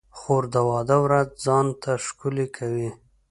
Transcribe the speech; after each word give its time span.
خور 0.17 0.43
د 0.53 0.55
واده 0.69 0.97
ورځ 1.05 1.27
ځان 1.45 1.67
ته 1.81 1.91
ښکلې 2.05 2.47
کوي. 2.57 2.89